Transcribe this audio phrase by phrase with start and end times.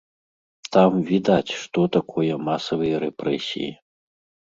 [0.75, 3.71] Там відаць, што такое масавыя рэпрэсіі.